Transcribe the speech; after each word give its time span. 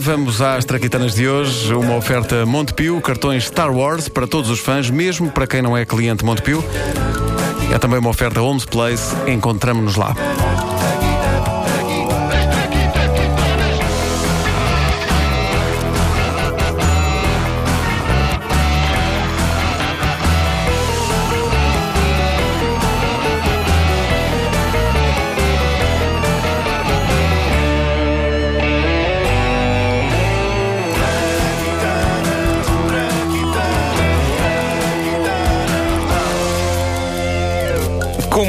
Vamos 0.00 0.40
às 0.40 0.64
traquitanas 0.64 1.14
de 1.14 1.28
hoje, 1.28 1.74
uma 1.74 1.94
oferta 1.96 2.46
Montepio, 2.46 2.98
cartões 3.02 3.44
Star 3.44 3.70
Wars 3.70 4.08
para 4.08 4.26
todos 4.26 4.48
os 4.48 4.58
fãs, 4.58 4.88
mesmo 4.88 5.30
para 5.30 5.46
quem 5.46 5.60
não 5.60 5.76
é 5.76 5.84
cliente 5.84 6.24
Montepio. 6.24 6.64
É 7.70 7.78
também 7.78 7.98
uma 7.98 8.08
oferta 8.08 8.40
Homes 8.40 8.64
Place, 8.64 9.14
encontramos-nos 9.30 9.96
lá. 9.96 10.16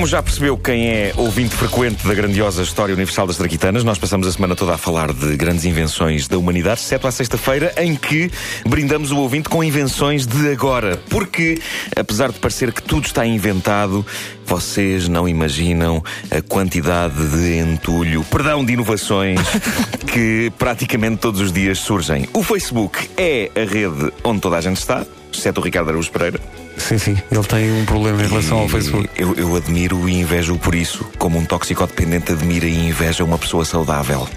Como 0.03 0.11
já 0.11 0.21
percebeu 0.21 0.57
quem 0.57 0.89
é 0.89 1.13
ouvinte 1.15 1.55
frequente 1.55 2.05
da 2.05 2.13
grandiosa 2.13 2.61
história 2.61 2.93
universal 2.93 3.25
das 3.25 3.37
traquitanas, 3.37 3.85
nós 3.85 3.97
passamos 3.97 4.27
a 4.27 4.33
semana 4.33 4.53
toda 4.53 4.73
a 4.73 4.77
falar 4.77 5.13
de 5.13 5.37
grandes 5.37 5.63
invenções 5.63 6.27
da 6.27 6.37
humanidade, 6.37 6.81
exceto 6.81 7.07
à 7.07 7.11
sexta-feira, 7.11 7.73
em 7.77 7.95
que 7.95 8.29
brindamos 8.67 9.11
o 9.11 9.17
ouvinte 9.19 9.47
com 9.47 9.63
invenções 9.63 10.27
de 10.27 10.51
agora. 10.51 10.97
Porque, 11.09 11.57
apesar 11.95 12.33
de 12.33 12.39
parecer 12.39 12.73
que 12.73 12.81
tudo 12.81 13.05
está 13.05 13.25
inventado, 13.25 14.05
vocês 14.45 15.07
não 15.07 15.25
imaginam 15.25 16.03
a 16.29 16.41
quantidade 16.41 17.25
de 17.29 17.59
entulho, 17.59 18.25
perdão, 18.25 18.65
de 18.65 18.73
inovações 18.73 19.39
que 20.11 20.51
praticamente 20.59 21.15
todos 21.15 21.39
os 21.39 21.53
dias 21.53 21.79
surgem. 21.79 22.27
O 22.33 22.43
Facebook 22.43 23.09
é 23.15 23.49
a 23.55 23.63
rede 23.63 24.11
onde 24.21 24.41
toda 24.41 24.57
a 24.57 24.61
gente 24.61 24.79
está, 24.79 25.05
exceto 25.33 25.61
o 25.61 25.63
Ricardo 25.63 25.91
Araújo 25.91 26.11
Pereira. 26.11 26.41
Sim, 26.83 26.97
sim, 26.97 27.17
ele 27.31 27.43
tem 27.43 27.71
um 27.71 27.85
problema 27.85 28.21
em 28.21 28.27
relação 28.27 28.59
ao 28.59 28.65
E 28.65 28.69
Facebook. 28.69 29.09
Eu, 29.15 29.33
eu 29.35 29.55
admiro 29.55 30.07
e 30.09 30.19
invejo 30.19 30.57
por 30.57 30.75
isso, 30.75 31.05
como 31.17 31.39
um 31.39 31.45
toxicodependente 31.45 32.33
admira 32.33 32.65
e 32.65 32.87
inveja 32.87 33.23
uma 33.23 33.37
pessoa 33.37 33.63
saudável. 33.63 34.27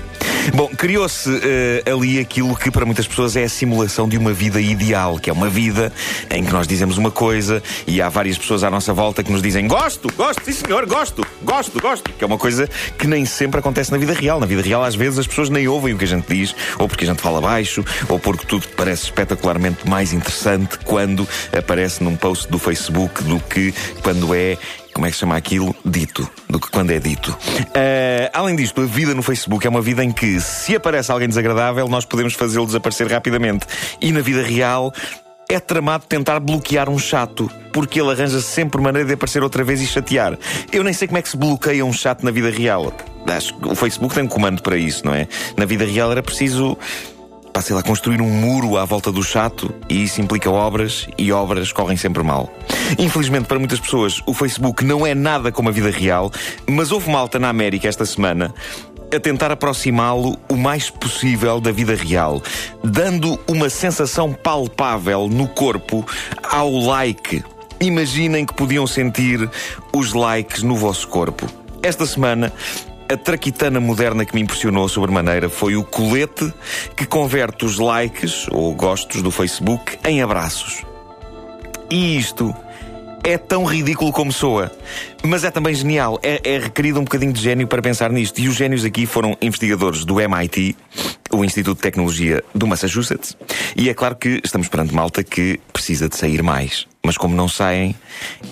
Bom, 0.55 0.69
criou-se 0.69 1.29
eh, 1.43 1.91
ali 1.91 2.21
aquilo 2.21 2.55
que 2.55 2.71
para 2.71 2.85
muitas 2.85 3.07
pessoas 3.07 3.35
é 3.35 3.45
a 3.45 3.49
simulação 3.49 4.09
de 4.09 4.17
uma 4.17 4.33
vida 4.33 4.61
ideal, 4.61 5.19
que 5.19 5.29
é 5.29 5.33
uma 5.33 5.49
vida 5.49 5.93
em 6.31 6.45
que 6.45 6.53
nós 6.53 6.69
dizemos 6.69 6.97
uma 6.99 7.11
coisa 7.11 7.61
e 7.87 8.01
há 8.01 8.09
várias 8.09 8.39
pessoas 8.39 8.63
à 8.63 8.71
nossa 8.71 8.93
volta 8.95 9.25
que 9.25 9.33
nos 9.33 9.43
dizem 9.43 9.67
gosto, 9.67 10.09
gosto, 10.17 10.45
sim 10.45 10.53
senhor, 10.53 10.87
gosto, 10.87 11.27
gosto, 11.47 11.81
gosto, 11.81 12.13
que 12.13 12.23
é 12.23 12.27
uma 12.27 12.37
coisa 12.37 12.69
que 12.99 13.07
nem 13.07 13.25
sempre 13.25 13.61
acontece 13.61 13.91
na 13.93 13.97
vida 13.97 14.13
real. 14.13 14.39
Na 14.41 14.47
vida 14.47 14.61
real, 14.61 14.83
às 14.83 14.95
vezes, 14.95 15.21
as 15.21 15.27
pessoas 15.27 15.49
nem 15.49 15.67
ouvem 15.69 15.95
o 15.95 15.99
que 15.99 16.05
a 16.05 16.09
gente 16.09 16.27
diz, 16.29 16.55
ou 16.79 16.89
porque 16.89 17.05
a 17.05 17.09
gente 17.09 17.23
fala 17.23 17.41
baixo, 17.41 17.85
ou 18.09 18.19
porque 18.19 18.45
tudo 18.45 18.67
parece 18.77 19.05
espetacularmente 19.05 19.89
mais 19.89 20.13
interessante 20.13 20.79
quando 20.85 21.27
aparece 21.57 22.03
num 22.03 22.17
post 22.17 22.51
do 22.51 22.59
Facebook 22.59 23.23
do 23.23 23.39
que 23.41 23.73
quando 24.03 24.35
é 24.35 24.59
como 24.93 25.05
é 25.05 25.11
que 25.11 25.15
se 25.17 25.21
chama 25.21 25.37
aquilo? 25.37 25.77
Dito. 25.85 26.27
Do 26.49 26.59
que 26.59 26.71
quando 26.71 26.91
é 26.91 26.99
dito. 26.99 27.37
Ah, 27.75 28.31
além 28.33 28.57
disto, 28.57 28.81
a 28.81 28.87
vida 28.87 29.15
no 29.15 29.23
Facebook 29.23 29.67
é 29.67 29.69
uma 29.69 29.83
vida 29.83 30.03
em 30.03 30.11
que, 30.11 30.41
se 30.41 30.75
aparece 30.75 31.13
alguém 31.13 31.29
desagradável, 31.29 31.87
nós 31.87 32.07
podemos 32.07 32.33
fazê-lo 32.33 32.65
desaparecer 32.65 33.07
rapidamente. 33.07 33.67
E 34.01 34.11
na 34.11 34.23
vida 34.23 34.43
real. 34.43 34.91
É 35.49 35.61
tramado 35.61 36.05
tentar 36.07 36.41
bloquear 36.41 36.89
um 36.91 36.99
chato, 36.99 37.51
porque 37.73 38.01
ele 38.01 38.11
arranja 38.11 38.41
sempre 38.41 38.81
maneira 38.81 39.07
de 39.07 39.15
aparecer 39.15 39.43
outra 39.43 39.63
vez 39.63 39.81
e 39.81 39.87
chatear. 39.87 40.37
Eu 40.73 40.83
nem 40.83 40.93
sei 40.93 41.07
como 41.07 41.19
é 41.19 41.23
que 41.23 41.29
se 41.29 41.37
bloqueia 41.37 41.85
um 41.85 41.93
chato 41.93 42.25
na 42.25 42.31
vida 42.33 42.51
real. 42.51 42.93
Acho 43.27 43.55
que 43.55 43.69
o 43.69 43.75
Facebook 43.75 44.15
tem 44.15 44.25
um 44.25 44.29
comando 44.29 44.61
para 44.61 44.77
isso, 44.77 45.07
não 45.07 45.15
é? 45.15 45.29
Na 45.57 45.65
vida 45.65 45.85
real 45.85 46.11
era 46.11 46.23
preciso 46.23 46.77
sei 47.61 47.75
lá, 47.75 47.83
construir 47.83 48.21
um 48.21 48.29
muro 48.29 48.77
à 48.77 48.85
volta 48.85 49.11
do 49.11 49.23
chato 49.23 49.73
e 49.89 50.05
isso 50.05 50.21
implica 50.21 50.51
obras 50.51 51.09
e 51.17 51.33
obras 51.33 51.73
correm 51.73 51.97
sempre 51.97 52.23
mal. 52.23 52.53
Infelizmente, 52.99 53.47
para 53.47 53.59
muitas 53.59 53.81
pessoas, 53.81 54.23
o 54.27 54.35
Facebook 54.35 54.85
não 54.85 55.07
é 55.07 55.15
nada 55.15 55.51
como 55.51 55.69
a 55.69 55.73
vida 55.73 55.91
real, 55.91 56.31
mas 56.67 56.93
houve 56.93 57.11
malta 57.11 57.39
na 57.39 57.49
América 57.49 57.89
esta 57.89 58.05
semana 58.05 58.55
a 59.15 59.21
tentar 59.21 59.51
aproximá-lo 59.51 60.37
o 60.51 60.57
mais 60.57 60.91
possível 60.91 61.61
da 61.61 61.71
vida 61.71 61.95
real, 61.95 62.43
dando 62.83 63.39
uma 63.47 63.71
sensação 63.71 64.33
palpável 64.33 65.29
no 65.29 65.49
corpo 65.49 66.05
ao 66.43 66.71
like. 66.71 67.43
Imaginem 67.81 68.45
que 68.45 68.55
podiam 68.55 68.87
sentir 68.87 69.49
os 69.93 70.13
likes 70.13 70.63
no 70.63 70.77
vosso 70.77 71.07
corpo. 71.09 71.47
Esta 71.83 72.07
semana, 72.07 72.53
a 73.09 73.17
traquitana 73.17 73.79
moderna 73.79 74.25
que 74.25 74.35
me 74.35 74.41
impressionou 74.41 74.89
sobremaneira 74.89 75.49
foi 75.49 75.77
o 75.77 75.85
colete 75.85 76.53
que 76.97 77.07
converte 77.07 77.65
os 77.65 77.79
likes 77.79 78.47
ou 78.51 78.75
gostos 78.75 79.23
do 79.23 79.31
Facebook 79.31 79.99
em 80.05 80.23
abraços. 80.23 80.83
E 81.91 82.17
isto 82.19 82.55
é 83.27 83.37
tão 83.37 83.65
ridículo 83.65 84.13
como 84.13 84.33
soa, 84.33 84.71
mas 85.25 85.43
é 85.43 85.51
também 85.51 85.75
genial. 85.75 86.17
É, 86.23 86.41
é 86.45 86.59
requerido 86.61 87.01
um 87.01 87.03
bocadinho 87.03 87.33
de 87.33 87.43
gênio 87.43 87.67
para 87.67 87.83
pensar 87.83 88.13
nisto. 88.13 88.41
E 88.41 88.49
os 88.49 88.55
génios 88.55 88.85
aqui 88.85 89.05
foram 89.05 89.37
investigadores 89.43 90.05
do 90.05 90.21
MIT, 90.21 90.77
o 91.33 91.45
Instituto 91.45 91.79
de 91.79 91.83
Tecnologia 91.83 92.45
do 92.55 92.69
Massachusetts. 92.69 93.37
E 93.75 93.91
é 93.91 93.95
claro 93.95 94.15
que 94.15 94.41
estamos 94.45 94.69
perante 94.69 94.95
malta 94.95 95.25
que 95.25 95.59
precisa 95.73 96.09
de 96.09 96.17
sair 96.17 96.41
mais. 96.41 96.87
Mas 97.05 97.19
como 97.19 97.35
não 97.35 97.49
saem, 97.49 97.97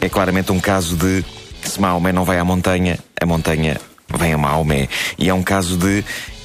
é 0.00 0.08
claramente 0.08 0.50
um 0.50 0.58
caso 0.58 0.96
de 0.96 1.24
se 1.62 1.80
Maomé 1.80 2.10
não 2.10 2.24
vai 2.24 2.40
à 2.40 2.44
montanha, 2.44 2.98
a 3.20 3.24
montanha 3.24 3.80
vem 4.18 4.32
a 4.32 4.38
Maomé. 4.38 4.88
E 5.16 5.28
é 5.28 5.34
um 5.34 5.42
caso 5.42 5.76
de 5.78 6.04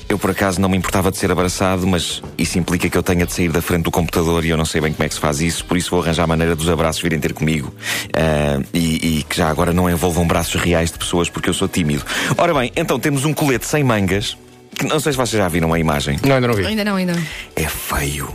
eu 0.10 0.18
por 0.18 0.32
acaso 0.32 0.60
não 0.60 0.68
me 0.68 0.76
importava 0.76 1.12
de 1.12 1.18
ser 1.18 1.32
abraçado, 1.32 1.86
mas 1.88 2.22
isso 2.38 2.58
implica 2.58 2.90
que 2.90 2.98
eu 2.98 3.04
tenha 3.04 3.26
de 3.26 3.32
sair 3.34 3.50
da 3.50 3.62
frente 3.62 3.84
do 3.84 3.92
computador 3.92 4.44
e 4.44 4.50
eu 4.50 4.58
não 4.58 4.66
sei 4.66 4.82
bem 4.82 4.92
como 4.92 5.06
é 5.06 5.08
que 5.08 5.14
se 5.14 5.22
faz 5.22 5.40
isso, 5.40 5.64
por 5.66 5.78
isso 5.78 5.92
vou 5.92 6.02
arranjar 6.02 6.24
a 6.24 6.28
maneira 6.28 6.56
dos 6.56 6.68
abraços 6.70 7.02
virem 7.02 7.20
ter 7.20 7.32
comigo 7.34 7.72
Ah, 8.14 8.60
e, 8.74 9.20
e 9.20 9.24
que 9.24 9.38
já 9.38 9.48
agora 9.48 9.72
não 9.72 9.90
envolvam 9.90 10.26
braços 10.28 10.60
reais 10.60 10.92
de 10.92 10.98
pessoas 10.98 11.30
porque 11.30 11.50
eu 11.50 11.54
sou 11.54 11.68
tímido. 11.68 12.04
Ora 12.38 12.54
bem, 12.54 12.72
então 12.76 13.00
temos 13.00 13.24
um 13.24 13.34
colete 13.34 13.66
sem 13.68 13.84
mangas. 13.84 14.36
Que 14.76 14.86
não 14.86 15.00
sei 15.00 15.12
se 15.12 15.18
vocês 15.18 15.42
já 15.42 15.48
viram 15.48 15.74
a 15.74 15.80
imagem. 15.80 16.18
Não, 16.24 16.36
ainda 16.36 16.48
não 16.48 16.54
vi. 16.54 16.66
Ainda 16.66 16.86
não, 16.86 16.96
ainda 16.96 17.14
não. 17.14 17.22
É 17.56 17.68
feio. 17.68 18.34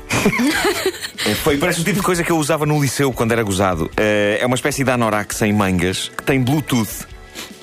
é 1.25 1.35
feio. 1.35 1.59
Parece 1.59 1.81
o 1.81 1.85
tipo 1.85 2.01
de 2.01 2.05
coisa 2.05 2.23
que 2.23 2.31
eu 2.31 2.37
usava 2.37 2.67
no 2.67 2.81
liceu 2.83 3.12
quando 3.12 3.33
era 3.33 3.43
gozado. 3.43 3.91
Eh, 3.97 4.39
é 4.41 4.47
uma 4.47 4.56
espécie 4.56 4.85
de 4.85 4.91
anorak 4.91 5.35
sem 5.35 5.53
mangas 5.55 6.11
que 6.15 6.23
tem 6.23 6.41
Bluetooth. 6.43 7.06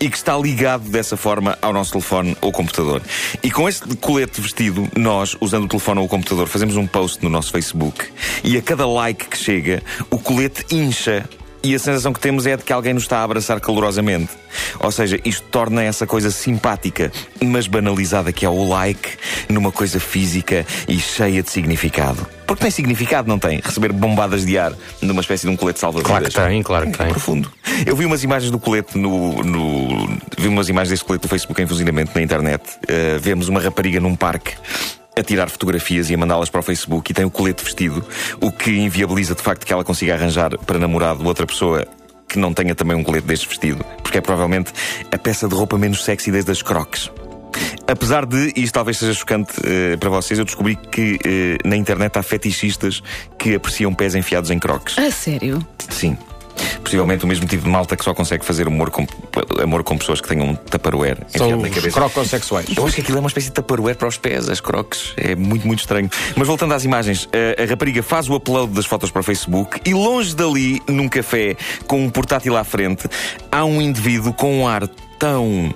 E 0.02 0.10
que 0.10 0.18
está 0.18 0.36
ligado 0.36 0.90
dessa 0.90 1.16
forma 1.16 1.58
ao 1.62 1.72
nosso 1.72 1.92
telefone 1.92 2.36
ou 2.42 2.52
computador. 2.52 3.04
E 3.44 3.52
com 3.52 3.70
esse 3.70 3.82
colete 3.98 4.42
vestido, 4.42 4.90
nós, 4.98 5.38
usando 5.40 5.66
o 5.66 5.68
telefone 5.68 6.00
ou 6.00 6.08
o 6.08 6.10
computador, 6.10 6.48
fazemos 6.48 6.76
um 6.76 6.88
post 6.88 7.24
no 7.24 7.30
nosso 7.30 7.52
Facebook. 7.52 8.06
E 8.44 8.58
a 8.58 8.62
cada 8.64 8.88
like 8.88 9.28
que 9.28 9.38
chega, 9.38 9.84
o 10.10 10.18
colete 10.18 10.66
incha 10.72 11.30
e 11.64 11.76
a 11.76 11.80
sensação 11.80 12.12
que 12.14 12.20
temos 12.20 12.46
é 12.46 12.58
de 12.58 12.64
que 12.64 12.74
alguém 12.74 12.94
nos 12.94 13.04
está 13.04 13.20
a 13.20 13.24
abraçar 13.24 13.60
calorosamente. 13.60 14.30
Ou 14.80 14.92
seja, 14.92 15.20
isto 15.24 15.44
torna 15.50 15.84
essa 15.84 16.06
coisa 16.08 16.32
simpática, 16.32 17.12
mas 17.44 17.68
banalizada 17.68 18.32
que 18.32 18.46
é 18.46 18.50
o 18.50 18.68
like, 18.68 19.10
numa 19.50 19.72
coisa 19.72 20.00
física 20.00 20.66
e 20.88 21.00
cheia 21.00 21.42
de 21.44 21.50
significado. 21.52 22.26
Porque 22.48 22.64
tem 22.64 22.72
significado, 22.72 23.28
não 23.30 23.40
tem? 23.40 23.62
Receber 23.64 23.94
bombadas 23.94 24.46
de 24.46 24.58
ar 24.58 24.74
numa 25.02 25.22
espécie 25.22 25.46
de 25.48 25.54
um 25.54 25.56
colete 25.56 25.80
salva-vidas. 25.80 26.10
Claro 26.34 26.50
que 26.50 26.54
tem, 26.54 26.64
claro 26.64 26.86
que 26.92 26.96
É 26.96 26.98
tem. 27.06 27.08
profundo. 27.10 27.52
Eu 27.86 27.96
vi 27.96 28.06
umas 28.06 28.24
imagens 28.24 28.52
do 28.52 28.60
colete 28.60 28.98
no. 28.98 29.42
no- 29.44 30.18
vi 30.38 30.48
umas 30.48 30.68
imagens 30.68 30.90
desse 30.90 31.04
colete 31.06 31.22
do 31.24 31.30
Facebook 31.30 31.62
em 31.62 31.68
funcionamento 31.68 32.12
na 32.14 32.22
internet. 32.22 32.62
Uh, 32.84 33.20
vemos 33.22 33.48
uma 33.48 33.62
rapariga 33.62 34.00
num 34.02 34.16
parque 34.16 34.54
a 35.16 35.24
tirar 35.24 35.50
fotografias 35.50 36.10
e 36.10 36.14
a 36.14 36.18
mandá-las 36.18 36.50
para 36.50 36.60
o 36.60 36.64
Facebook 36.64 37.12
e 37.12 37.14
tem 37.14 37.26
o 37.26 37.32
colete 37.32 37.64
vestido, 37.64 38.04
o 38.40 38.52
que 38.52 38.72
inviabiliza 38.72 39.36
de 39.36 39.42
facto 39.42 39.66
que 39.66 39.74
ela 39.74 39.84
consiga 39.84 40.14
arranjar 40.14 40.58
para 40.60 40.80
namorado 40.80 41.26
outra 41.26 41.46
pessoa 41.46 41.86
que 42.28 42.40
não 42.40 42.54
tenha 42.54 42.74
também 42.74 42.96
um 42.96 43.04
colete 43.04 43.28
deste 43.28 43.48
vestido, 43.48 43.84
porque 44.02 44.18
é 44.18 44.22
provavelmente 44.22 44.72
a 45.12 45.18
peça 45.18 45.48
de 45.50 45.56
roupa 45.56 45.78
menos 45.78 46.04
sexy 46.04 46.32
desde 46.32 46.52
as 46.52 46.62
crocs. 46.62 47.12
Apesar 47.86 48.26
de, 48.26 48.54
e 48.56 48.64
isto 48.64 48.74
talvez 48.74 48.98
seja 48.98 49.14
chocante 49.14 49.54
eh, 49.66 49.98
para 49.98 50.10
vocês, 50.10 50.40
eu 50.40 50.46
descobri 50.46 50.78
que 50.78 51.20
eh, 51.26 51.58
na 51.68 51.76
internet 51.76 52.18
há 52.18 52.24
fetichistas 52.24 53.04
que 53.38 53.56
apreciam 53.56 53.94
pés 53.94 54.16
enfiados 54.16 54.50
em 54.50 54.58
crocs. 54.58 54.98
A 54.98 55.12
sério? 55.12 55.66
Sim. 55.90 56.18
Possivelmente 56.92 57.24
o 57.24 57.28
mesmo 57.28 57.46
tipo 57.46 57.64
de 57.64 57.70
malta 57.70 57.96
que 57.96 58.04
só 58.04 58.14
consegue 58.14 58.44
fazer 58.44 58.68
amor 58.68 58.90
com, 58.90 59.08
amor 59.64 59.82
com 59.82 59.98
pessoas 59.98 60.20
que 60.20 60.28
tenham 60.28 60.46
um 60.46 60.56
tupperware 60.56 61.20
São 61.30 61.48
enfiado 61.48 61.62
na 61.62 61.70
cabeça. 61.70 61.92
crocossexuais. 61.92 62.66
Eu 62.76 62.86
acho 62.86 62.96
que 62.96 63.02
aquilo 63.02 63.18
é 63.18 63.22
uma 63.22 63.30
espécie 63.30 63.48
de 63.48 63.54
tupperware 63.54 63.96
para 63.96 64.10
os 64.10 64.18
pés, 64.18 64.50
as 64.50 64.60
crocs. 64.60 65.14
É 65.16 65.34
muito, 65.34 65.66
muito 65.66 65.80
estranho. 65.80 66.10
Mas 66.36 66.46
voltando 66.46 66.74
às 66.74 66.84
imagens, 66.84 67.30
a, 67.32 67.64
a 67.64 67.66
rapariga 67.66 68.04
faz 68.04 68.28
o 68.28 68.36
upload 68.36 68.74
das 68.74 68.86
fotos 68.86 69.10
para 69.10 69.22
o 69.22 69.24
Facebook 69.24 69.80
e 69.86 69.94
longe 69.94 70.36
dali, 70.36 70.82
num 70.86 71.08
café, 71.08 71.56
com 71.88 72.04
um 72.04 72.10
portátil 72.10 72.58
à 72.58 72.66
frente, 72.66 73.08
há 73.50 73.64
um 73.64 73.82
indivíduo 73.82 74.34
com 74.34 74.54
um 74.54 74.68
ar 74.68 74.86
tão 75.18 75.74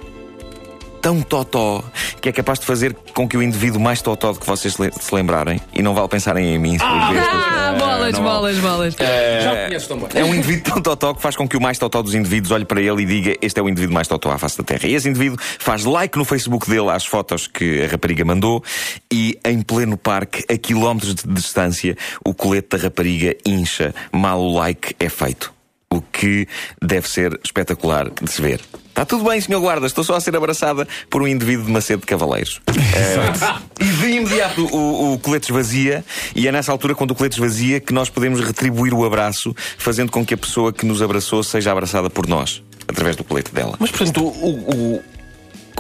tão 1.02 1.22
totó 1.22 1.82
que 2.20 2.28
é 2.28 2.32
capaz 2.34 2.60
de 2.60 2.66
fazer 2.66 2.94
com 3.14 3.26
que 3.26 3.38
o 3.38 3.42
indivíduo 3.44 3.80
mais 3.80 4.02
totó 4.02 4.34
de 4.34 4.40
que 4.40 4.46
vocês 4.46 4.74
se 4.74 5.16
lembrarem, 5.16 5.62
e 5.72 5.82
não 5.82 5.94
vale 5.94 6.10
pensarem 6.10 6.56
em 6.56 6.58
mim. 6.58 6.78
Ah, 6.82 7.95
bolas, 8.14 8.58
bolas, 8.58 8.96
bolas. 8.96 8.96
É, 9.00 10.20
é 10.20 10.24
um 10.24 10.34
indivíduo 10.36 10.74
tão 10.74 10.82
totó 10.82 11.14
que 11.14 11.22
faz 11.22 11.36
com 11.36 11.48
que 11.48 11.58
o 11.58 11.62
mais 11.62 11.78
totó 11.78 12.02
dos 12.02 12.14
indivíduos 12.14 12.52
olhe 12.52 12.66
para 12.66 12.82
ele 12.82 13.04
e 13.04 13.06
diga: 13.06 13.36
Este 13.42 13.60
é 13.60 13.64
o 13.64 13.70
indivíduo 13.70 13.94
mais 13.94 14.08
totó 14.08 14.32
à 14.32 14.38
face 14.38 14.58
da 14.58 14.64
Terra. 14.64 14.88
E 14.88 14.96
esse 14.96 15.10
indivíduo 15.10 15.38
faz 15.60 15.86
like 15.86 16.18
no 16.18 16.26
Facebook 16.26 16.70
dele 16.70 16.90
às 16.90 17.06
fotos 17.06 17.48
que 17.48 17.84
a 17.84 17.88
rapariga 17.88 18.24
mandou 18.26 18.64
e, 19.12 19.40
em 19.46 19.62
pleno 19.62 19.98
parque, 19.98 20.44
a 20.52 20.58
quilómetros 20.58 21.16
de 21.16 21.28
distância, 21.28 21.98
o 22.24 22.34
colete 22.34 22.78
da 22.78 22.84
rapariga 22.84 23.36
incha. 23.46 23.94
Mal 24.12 24.40
o 24.40 24.54
like 24.54 24.96
é 25.00 25.10
feito. 25.10 25.54
O 25.90 26.02
que 26.02 26.48
deve 26.82 27.08
ser 27.08 27.40
espetacular 27.44 28.10
de 28.10 28.30
se 28.30 28.42
ver. 28.42 28.62
Está 28.96 29.04
tudo 29.04 29.26
bem, 29.26 29.42
senhor 29.42 29.60
guarda, 29.60 29.86
estou 29.86 30.06
só 30.06 30.16
a 30.16 30.22
ser 30.22 30.34
abraçada 30.38 30.88
por 31.10 31.22
um 31.22 31.28
indivíduo 31.28 31.66
de 31.66 31.72
Macedo 31.74 32.00
de 32.00 32.06
Cavaleiros. 32.06 32.62
é, 32.70 33.84
e 33.84 33.86
de 33.86 34.08
imediato 34.08 34.66
o, 34.74 35.16
o 35.16 35.20
colete 35.20 35.52
esvazia, 35.52 36.06
e 36.34 36.48
é 36.48 36.52
nessa 36.54 36.72
altura, 36.72 36.96
quando 36.96 37.12
o 37.12 37.16
colete 37.16 37.36
esvazia, 37.36 37.82
que 37.82 37.92
nós 37.94 38.10
podemos 38.10 38.40
retribuir 38.40 38.94
o 38.94 39.04
abraço, 39.04 39.54
fazendo 39.78 40.14
com 40.14 40.26
que 40.26 40.34
a 40.34 40.38
pessoa 40.38 40.72
que 40.72 40.86
nos 40.86 41.02
abraçou 41.02 41.44
seja 41.44 41.74
abraçada 41.74 42.10
por 42.10 42.26
nós, 42.26 42.64
através 42.88 43.18
do 43.18 43.26
colete 43.26 43.54
dela. 43.54 43.76
Mas, 43.82 43.92
portanto, 43.92 44.26
o, 44.26 44.94
o 44.96 45.04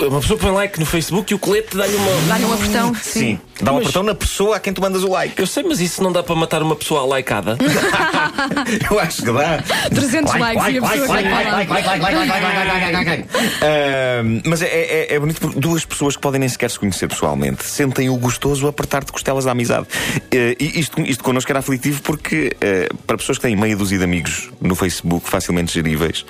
uma 0.03 0.19
pessoa 0.19 0.37
põe 0.37 0.51
like 0.51 0.77
no 0.77 0.85
Facebook 0.85 1.31
e 1.31 1.35
o 1.35 1.39
colete 1.39 1.77
dá-lhe 1.77 1.95
uma. 1.95 2.27
Dá-lhe 2.27 2.43
um 2.43 2.53
apertão. 2.53 2.93
Sim. 2.95 3.19
sim. 3.19 3.39
Dá 3.61 3.71
um 3.71 3.75
mas... 3.75 3.83
apertão 3.83 4.03
na 4.03 4.13
pessoa 4.13 4.57
a 4.57 4.59
quem 4.59 4.73
tu 4.73 4.81
mandas 4.81 5.03
o 5.03 5.09
like. 5.09 5.39
Eu 5.39 5.47
sei, 5.47 5.63
mas 5.63 5.79
isso 5.79 6.03
não 6.03 6.11
dá 6.11 6.21
para 6.21 6.35
matar 6.35 6.61
uma 6.61 6.75
pessoa 6.75 7.17
likeada? 7.17 7.57
Eu 8.89 8.99
acho 8.99 9.23
que 9.23 9.31
dá. 9.31 9.63
300 9.89 10.33
likes 10.33 10.63
like, 10.63 10.75
e 10.75 10.77
a 10.77 10.81
pessoa 10.81 11.07
like, 11.07 11.29
like, 11.29 11.51
like, 11.51 11.71
like, 11.71 11.99
like, 11.99 12.15
like, 12.15 12.29
like, 12.29 12.91
like, 12.91 13.09
like, 13.09 13.23
uh, 13.23 14.41
Mas 14.45 14.61
é, 14.61 14.67
é, 14.67 15.13
é 15.13 15.19
bonito 15.19 15.39
porque 15.39 15.59
duas 15.59 15.85
pessoas 15.85 16.15
que 16.15 16.21
podem 16.21 16.39
nem 16.39 16.49
sequer 16.49 16.69
se 16.69 16.79
conhecer 16.79 17.07
pessoalmente 17.07 17.63
sentem 17.63 18.09
o 18.09 18.17
gostoso 18.17 18.67
apertar 18.67 19.03
de 19.03 19.11
costelas 19.11 19.45
da 19.45 19.51
amizade. 19.51 19.87
Uh, 20.15 20.55
e 20.59 20.79
isto, 20.79 21.01
isto 21.01 21.23
connosco 21.23 21.49
era 21.51 21.59
aflitivo 21.59 22.01
porque, 22.01 22.55
uh, 22.55 22.95
para 23.07 23.17
pessoas 23.17 23.37
que 23.37 23.43
têm 23.43 23.55
meia 23.55 23.75
dúzia 23.75 23.97
de 23.97 24.03
amigos 24.03 24.49
no 24.59 24.75
Facebook 24.75 25.29
facilmente 25.29 25.73
geríveis, 25.73 26.25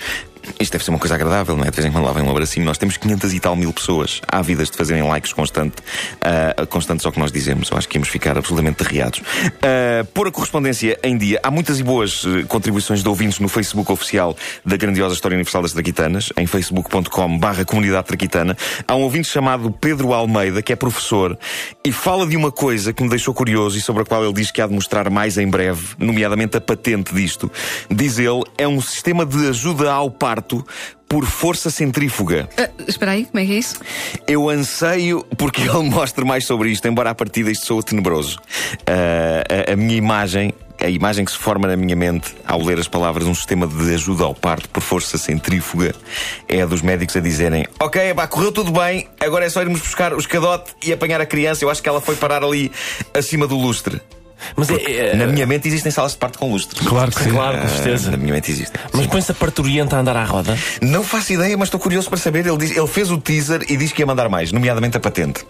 isto 0.60 0.72
deve 0.72 0.84
ser 0.84 0.92
uma 0.92 1.00
coisa 1.00 1.16
agradável, 1.16 1.56
não 1.56 1.64
é? 1.64 1.70
De 1.70 1.76
vez 1.76 1.86
em 1.88 1.92
quando 1.92 2.06
lá 2.06 2.12
vem 2.12 2.24
um 2.24 2.30
abracinho. 2.30 2.66
Nós 2.66 2.78
temos 2.78 2.98
500 2.98 3.34
e 3.34 3.40
tal 3.40 3.56
mil 3.56 3.74
pessoas 3.74 4.22
ávidas 4.28 4.70
de 4.70 4.78
fazerem 4.78 5.04
likes 5.04 5.34
constante, 5.34 5.78
uh, 6.22 6.68
constantes 6.68 7.06
ao 7.06 7.12
que 7.16 7.20
nós 7.20 7.32
dizemos. 7.32 7.72
Eu 7.72 7.78
acho 7.78 7.90
que 7.90 7.98
íamos 7.98 8.10
ficar 8.10 8.38
absolutamente 8.38 8.84
derriados. 8.84 9.20
Uh, 9.20 10.06
pôr 10.14 10.28
a 10.28 10.32
correspondência 10.32 11.00
em 11.04 11.18
dia. 11.18 11.40
Há 11.42 11.50
muitas 11.50 11.80
e 11.80 11.84
boas 11.84 12.24
uh, 12.24 12.46
contribuições 12.48 13.02
de 13.02 13.10
ouvintes 13.10 13.40
no 13.40 13.48
Facebook 13.48 13.92
oficial 13.92 14.38
da 14.64 14.78
grandiosa 14.78 15.16
História 15.16 15.36
Universal 15.36 15.64
das 15.64 15.74
Traquitanas, 15.74 16.32
em 16.38 16.46
facebook.com 16.46 17.38
barra 17.40 17.66
comunidade 17.66 18.08
traquitana. 18.08 18.56
Há 18.88 18.96
um 18.96 19.02
ouvinte 19.02 19.28
chamado 19.28 19.72
Pedro 19.72 20.14
Almeida, 20.14 20.62
que 20.62 20.72
é 20.72 20.76
professor, 20.76 21.38
e 21.84 21.92
fala 21.92 22.28
de 22.28 22.38
uma 22.38 22.52
coisa 22.52 22.94
que 22.94 23.02
me 23.02 23.10
deixou 23.10 23.34
curioso 23.34 23.78
e 23.78 23.82
sobre 23.82 24.04
a 24.04 24.06
qual 24.06 24.24
ele 24.24 24.34
diz 24.34 24.52
que 24.52 24.62
há 24.62 24.68
de 24.68 24.74
mostrar 24.74 25.10
mais 25.10 25.38
em 25.38 25.48
breve, 25.48 25.96
nomeadamente 25.98 26.58
a 26.58 26.62
patente 26.62 27.14
disto. 27.14 27.52
Diz 27.90 28.20
ele, 28.20 28.44
é 28.58 28.68
um 28.68 28.82
sistema 28.82 29.26
de 29.26 29.48
ajuda 29.48 29.92
ao 29.92 30.12
parto 30.12 30.66
por 31.16 31.26
força 31.26 31.72
centrífuga. 31.72 32.50
Uh, 32.60 32.84
espera 32.90 33.12
aí, 33.12 33.24
como 33.24 33.42
é 33.42 33.46
que 33.46 33.54
é 33.54 33.56
isso? 33.56 33.80
Eu 34.28 34.50
anseio 34.50 35.26
porque 35.38 35.62
ele 35.64 35.90
mostre 35.90 36.26
mais 36.26 36.46
sobre 36.46 36.70
isto, 36.70 36.86
embora 36.90 37.12
a 37.12 37.16
partida 37.16 37.50
isto 37.50 37.66
soa 37.66 37.82
tenebroso. 37.82 38.38
Uh, 38.82 39.70
a, 39.70 39.72
a, 39.72 39.76
minha 39.78 39.96
imagem, 39.96 40.54
a 40.78 40.90
imagem 40.90 41.24
que 41.24 41.32
se 41.32 41.38
forma 41.38 41.70
na 41.70 41.78
minha 41.78 41.96
mente 41.96 42.36
ao 42.46 42.62
ler 42.62 42.80
as 42.80 42.90
palavras 42.90 43.26
um 43.28 43.34
sistema 43.34 43.66
de 43.66 43.94
ajuda 43.94 44.26
ao 44.26 44.36
parto 44.36 44.68
por 44.68 44.84
força 44.84 45.18
centrífuga 45.18 45.96
é 46.50 46.62
a 46.62 46.66
dos 46.66 46.82
médicos 46.82 47.16
a 47.16 47.22
dizerem: 47.22 47.66
Ok, 47.80 48.14
pá, 48.14 48.28
correu 48.28 48.52
tudo 48.52 48.74
bem, 48.74 49.08
agora 49.18 49.46
é 49.46 49.50
só 49.50 49.62
irmos 49.62 49.80
buscar 49.80 50.14
o 50.14 50.20
escadote 50.20 50.74
e 50.84 50.92
apanhar 50.92 51.22
a 51.22 51.26
criança. 51.26 51.64
Eu 51.64 51.70
acho 51.70 51.82
que 51.82 51.88
ela 51.88 52.02
foi 52.02 52.18
parar 52.18 52.44
ali 52.44 52.70
acima 53.14 53.48
do 53.48 53.56
lustre. 53.56 54.02
Mas 54.56 54.70
é, 54.70 55.12
é, 55.12 55.16
na 55.16 55.28
minha 55.28 55.46
mente 55.46 55.68
existem 55.68 55.92
salas 55.92 56.14
de 56.14 56.18
parto 56.18 56.40
com 56.40 56.52
lustre. 56.52 56.84
Claro 56.86 57.12
que 57.12 57.24
sim. 57.24 57.32
Claro, 57.32 57.60
com 57.60 57.68
certeza. 57.68 58.12
na 58.12 58.18
minha 58.18 58.34
mente 58.34 58.52
existe. 58.52 58.74
Mas 58.94 59.08
põe-se 59.08 59.32
a 59.32 59.36
parturienta 59.36 59.96
a 59.96 60.00
andar 60.00 60.18
à 60.18 60.24
roda? 60.24 60.58
Não 60.82 61.04
faço 61.04 61.34
ideia, 61.34 61.58
mas 61.58 61.68
estou 61.68 61.80
curioso 61.80 62.10
para 62.10 62.18
saber. 62.18 62.46
Ele, 62.46 62.58
diz, 62.58 62.76
ele 62.76 62.88
fez 62.88 63.12
o 63.12 63.18
teaser 63.18 63.66
e 63.70 63.78
diz 63.78 63.92
que 63.92 64.02
ia 64.02 64.06
mandar 64.06 64.30
mais, 64.30 64.52
nomeadamente 64.52 64.98
a 64.98 65.00
patente. 65.00 65.46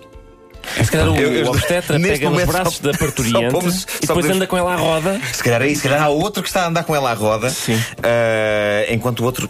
Se 0.84 0.92
calhar 0.92 1.10
o, 1.10 1.16
eu, 1.16 1.32
eu, 1.32 1.46
o 1.46 1.50
obstetra 1.50 1.98
pega 2.02 2.30
nos 2.30 2.44
braços 2.44 2.78
só, 2.82 2.92
da 2.92 2.98
parturiente 2.98 3.52
pomos, 3.52 3.84
e 3.84 3.86
depois 3.86 4.08
podemos... 4.08 4.38
anda 4.38 4.48
com 4.48 4.58
ela 4.58 4.74
à 4.74 4.76
roda. 4.76 5.22
Se 5.32 5.44
calhar 5.44 5.62
é 5.62 5.68
isso, 5.68 5.82
se 5.82 5.88
calhar 5.88 6.04
há 6.04 6.10
outro 6.10 6.42
que 6.42 6.50
está 6.50 6.64
a 6.64 6.68
andar 6.68 6.84
com 6.84 6.96
ela 6.96 7.12
à 7.12 7.14
roda, 7.14 7.50
Sim. 7.50 7.76
Uh, 7.76 8.92
enquanto 8.94 9.20
o 9.20 9.26
outro 9.26 9.50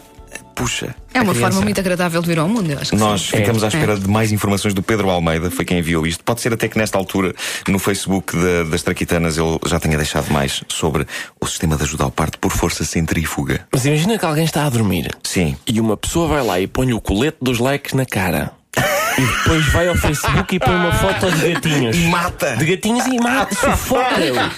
puxa. 0.56 0.96
É 1.14 1.22
uma 1.22 1.36
forma 1.36 1.62
muito 1.62 1.80
agradável 1.80 2.22
de 2.22 2.28
vir 2.28 2.40
ao 2.40 2.48
mundo, 2.48 2.72
eu 2.72 2.80
acho 2.80 2.92
que 2.92 2.98
Nós 2.98 3.22
sim. 3.22 3.38
ficamos 3.38 3.62
é. 3.62 3.66
à 3.66 3.68
espera 3.68 3.94
é. 3.94 3.96
de 3.98 4.08
mais 4.08 4.32
informações 4.32 4.74
do 4.74 4.82
Pedro 4.82 5.10
Almeida, 5.10 5.52
foi 5.52 5.66
quem 5.66 5.80
enviou 5.80 6.08
isto. 6.08 6.24
Pode 6.24 6.42
ser 6.42 6.54
até 6.54 6.68
que 6.68 6.78
nesta 6.78 6.98
altura, 6.98 7.36
no 7.68 7.78
Facebook 7.78 8.36
de, 8.36 8.64
das 8.64 8.82
Traquitanas, 8.82 9.38
ele 9.38 9.60
já 9.66 9.80
tenha 9.80 9.98
deixado 9.98 10.32
mais 10.32 10.64
sobre 10.70 11.06
o 11.40 11.46
sistema 11.46 11.76
de 11.76 11.84
ajuda 11.84 12.06
ao 12.06 12.12
parto 12.12 12.40
por 12.40 12.52
força 12.52 12.86
centrífuga. 12.86 13.68
Mas 13.72 13.86
imagina 13.86 14.18
que 14.18 14.26
alguém 14.26 14.46
está 14.46 14.66
a 14.66 14.70
dormir. 14.70 15.10
Sim. 15.24 15.58
E 15.68 15.80
uma 15.80 15.98
pessoa 15.98 16.28
vai 16.28 16.44
lá 16.44 16.60
e 16.60 16.68
põe 16.68 16.94
o 16.94 17.02
colete 17.02 17.38
dos 17.42 17.60
likes 17.60 17.94
na 17.94 18.06
cara. 18.06 18.52
E 19.18 19.22
depois 19.22 19.66
vai 19.72 19.88
ao 19.88 19.96
Facebook 19.96 20.56
e 20.56 20.60
põe 20.60 20.76
uma 20.76 20.92
foto 20.94 21.32
de 21.32 21.54
gatinhos. 21.54 21.96
E 21.96 22.08
mata! 22.08 22.56
De 22.58 22.66
gatinhos 22.66 23.06
e 23.06 23.18
mata, 23.18 23.56
sufoca-os. 23.56 24.56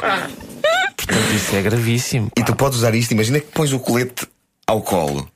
Portanto, 0.98 1.34
isso 1.36 1.56
é 1.56 1.62
gravíssimo. 1.62 2.32
E 2.36 2.44
tu 2.44 2.56
podes 2.56 2.80
usar 2.80 2.96
isto, 2.96 3.12
imagina 3.12 3.40
que 3.40 3.48
pões 3.48 3.72
o 3.72 3.80
colete 3.80 4.28
ao 4.66 4.82
colo 4.82 5.28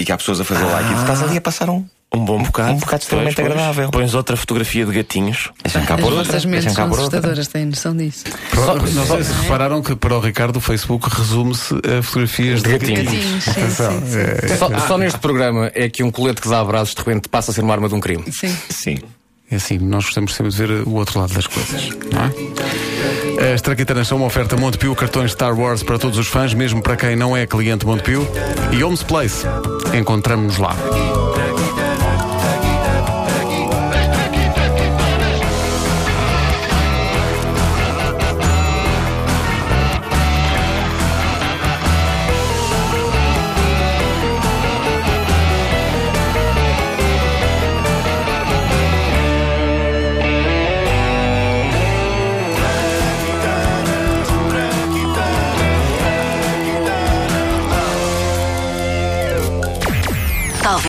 e 0.00 0.04
que 0.04 0.12
há 0.12 0.16
pessoas 0.16 0.40
a 0.40 0.44
fazer 0.44 0.64
ah. 0.64 0.72
like 0.72 0.92
e 0.92 0.94
tu 0.94 1.00
estás 1.00 1.22
ali 1.22 1.36
a 1.36 1.40
passar 1.40 1.68
um. 1.68 1.84
Um 2.12 2.24
bom 2.24 2.42
bocado. 2.42 2.72
Um 2.72 2.76
bocado 2.78 3.02
extremamente 3.02 3.36
pois, 3.36 3.46
agradável. 3.46 3.90
Pões 3.90 4.14
outra 4.14 4.36
fotografia 4.36 4.84
de 4.84 4.92
gatinhos. 4.92 5.50
Deixa 5.62 5.80
cá 5.82 5.96
por 5.96 6.12
As 6.12 6.26
vossas 6.26 6.44
mentes 6.44 6.72
são 6.72 6.92
assustadoras, 6.92 7.46
têm 7.46 7.66
noção 7.66 7.96
disso. 7.96 8.24
Só, 8.52 8.74
não 8.74 9.06
sei 9.06 9.22
se 9.22 9.32
repararam 9.42 9.80
que 9.80 9.94
para 9.94 10.16
o 10.16 10.20
Ricardo 10.20 10.56
o 10.56 10.60
Facebook 10.60 11.08
resume-se 11.08 11.72
a 11.74 12.02
fotografias 12.02 12.62
de, 12.62 12.78
de 12.78 12.78
gatinhos. 12.78 13.12
gatinhos. 13.12 13.44
Sim, 13.44 13.70
sim, 13.70 14.52
é, 14.52 14.56
só, 14.56 14.78
só, 14.88 14.98
neste 14.98 15.20
programa 15.20 15.70
é 15.72 15.88
que 15.88 16.02
um 16.02 16.10
colete 16.10 16.40
que 16.40 16.48
dá 16.48 16.58
abraços 16.60 16.96
de 16.96 16.98
repente 17.00 17.28
passa 17.28 17.52
a 17.52 17.54
ser 17.54 17.60
uma 17.60 17.74
arma 17.74 17.88
de 17.88 17.94
um 17.94 18.00
crime. 18.00 18.24
Sim. 18.32 18.56
Sim. 18.68 18.98
É 19.48 19.56
assim, 19.56 19.78
nós 19.78 20.04
gostamos 20.04 20.34
sempre 20.34 20.50
de 20.50 20.58
ver 20.58 20.70
o 20.88 20.94
outro 20.94 21.20
lado 21.20 21.32
das 21.32 21.46
coisas, 21.46 21.90
não 22.12 22.24
é? 22.24 22.99
As 23.40 23.62
Traquitanas 23.62 24.06
são 24.06 24.18
uma 24.18 24.26
oferta 24.26 24.56
Montepio, 24.56 24.94
cartões 24.94 25.32
Star 25.32 25.58
Wars 25.58 25.82
para 25.82 25.98
todos 25.98 26.18
os 26.18 26.28
fãs, 26.28 26.52
mesmo 26.52 26.82
para 26.82 26.94
quem 26.94 27.16
não 27.16 27.34
é 27.34 27.46
cliente 27.46 27.86
Montepio. 27.86 28.28
E 28.70 28.84
Homes 28.84 29.02
Place. 29.02 29.46
Encontramos-nos 29.98 30.58
lá. 30.58 30.76